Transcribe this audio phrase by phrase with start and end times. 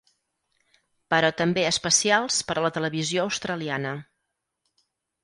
[1.13, 3.93] Però també especials per a la televisió australiana.